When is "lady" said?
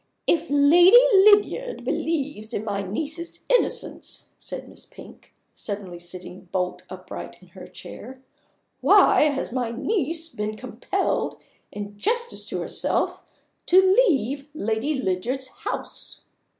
0.49-0.97, 14.55-14.95